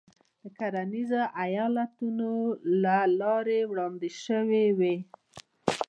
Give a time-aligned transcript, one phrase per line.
[0.41, 2.31] د کرنیزو ایالتونو
[2.83, 4.95] له لوري وړاندې شوې وې.